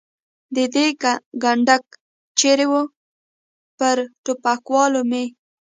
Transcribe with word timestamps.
د 0.55 0.57
ده 0.73 0.85
کنډک 1.41 1.83
چېرې 2.39 2.65
و؟ 2.71 2.73
پر 3.77 3.97
ټوپکوالو 4.23 5.01
مې. 5.09 5.25